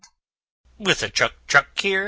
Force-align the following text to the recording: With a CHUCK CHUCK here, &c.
With 0.79 1.03
a 1.03 1.11
CHUCK 1.11 1.33
CHUCK 1.45 1.79
here, 1.79 1.99
&c. 1.99 1.99